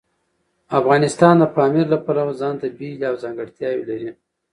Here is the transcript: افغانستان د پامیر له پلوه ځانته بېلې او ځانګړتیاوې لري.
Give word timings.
افغانستان 0.79 1.33
د 1.39 1.43
پامیر 1.55 1.85
له 1.93 1.97
پلوه 2.05 2.33
ځانته 2.41 2.65
بېلې 2.77 3.05
او 3.09 3.15
ځانګړتیاوې 3.23 3.83
لري. 3.89 4.09